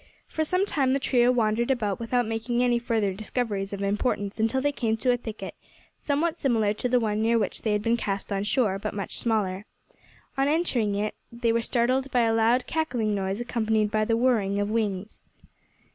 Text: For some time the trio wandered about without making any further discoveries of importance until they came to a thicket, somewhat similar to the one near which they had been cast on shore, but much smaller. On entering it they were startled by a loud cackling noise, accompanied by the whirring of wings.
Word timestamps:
For 0.27 0.43
some 0.43 0.65
time 0.65 0.93
the 0.93 0.99
trio 0.99 1.29
wandered 1.31 1.69
about 1.69 1.99
without 1.99 2.25
making 2.25 2.63
any 2.63 2.79
further 2.79 3.13
discoveries 3.13 3.71
of 3.71 3.83
importance 3.83 4.39
until 4.39 4.59
they 4.59 4.71
came 4.71 4.97
to 4.97 5.11
a 5.11 5.17
thicket, 5.17 5.53
somewhat 5.95 6.35
similar 6.35 6.73
to 6.73 6.89
the 6.89 6.99
one 6.99 7.21
near 7.21 7.37
which 7.37 7.61
they 7.61 7.73
had 7.73 7.83
been 7.83 7.97
cast 7.97 8.31
on 8.31 8.43
shore, 8.43 8.79
but 8.79 8.95
much 8.95 9.19
smaller. 9.19 9.67
On 10.39 10.47
entering 10.47 10.95
it 10.95 11.13
they 11.31 11.51
were 11.51 11.61
startled 11.61 12.09
by 12.09 12.21
a 12.21 12.33
loud 12.33 12.65
cackling 12.65 13.13
noise, 13.13 13.41
accompanied 13.41 13.91
by 13.91 14.03
the 14.03 14.17
whirring 14.17 14.57
of 14.57 14.71
wings. 14.71 15.21